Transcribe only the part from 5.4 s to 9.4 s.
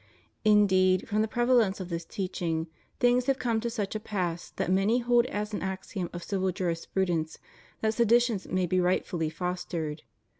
an axiom of civil jurisprudence that seditions may be rightfully